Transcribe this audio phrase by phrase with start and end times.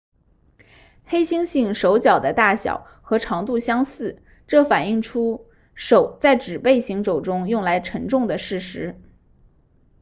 [1.05, 8.99] 黑猩猩手脚的大小和长度相似这反映出手在指背行走中用来承重的事实